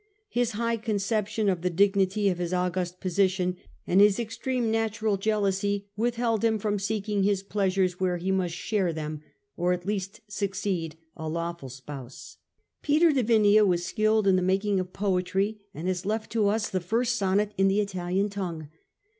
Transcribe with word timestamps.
His 0.29 0.53
high 0.53 0.77
conception 0.77 1.47
of 1.47 1.61
the 1.61 1.69
dignity 1.69 2.27
of 2.29 2.39
his 2.39 2.53
august 2.55 2.99
position 2.99 3.57
and 3.85 4.01
his 4.01 4.19
extreme 4.19 4.71
THE 4.71 4.77
YEARS 4.79 4.87
OF 4.87 4.95
SOLACE 4.95 5.27
121 5.27 5.41
natural 5.43 5.43
jealousy 5.43 5.89
withheld 5.95 6.43
him 6.43 6.57
from 6.57 6.79
seeking 6.79 7.21
his 7.21 7.43
pleasures 7.43 7.99
where 7.99 8.17
he 8.17 8.31
must 8.31 8.55
share 8.55 8.87
with, 8.87 9.19
or 9.55 9.73
at 9.73 9.85
least 9.85 10.21
succeed, 10.27 10.97
a 11.15 11.29
lawful 11.29 11.69
spouse. 11.69 12.37
Peter 12.81 13.11
de 13.11 13.21
Vinea 13.23 13.63
was 13.63 13.85
skilled 13.85 14.25
in 14.25 14.37
the 14.37 14.41
making 14.41 14.79
of 14.79 14.91
poetry, 14.91 15.59
and 15.71 15.87
has 15.87 16.03
left 16.03 16.31
to 16.31 16.47
us 16.47 16.67
the 16.69 16.79
first 16.79 17.15
sonnet 17.15 17.53
in 17.55 17.67
the 17.67 17.79
Italian 17.79 18.27
tongue. 18.29 18.69